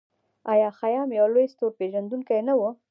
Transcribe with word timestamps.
آیا 0.51 0.69
خیام 0.79 1.09
یو 1.19 1.27
لوی 1.33 1.45
ستورپیژندونکی 1.53 2.39
نه 2.47 2.53
و؟ 2.57 2.61